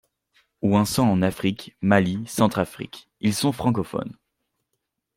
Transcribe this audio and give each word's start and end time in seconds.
Ou 0.63 0.77
un 0.77 0.85
saut 0.85 1.03
en 1.03 1.21
Afrique, 1.21 1.75
Mali, 1.81 2.23
Centrafrique, 2.25 3.07
ils 3.19 3.35
sont 3.35 3.51
francophones. 3.51 4.17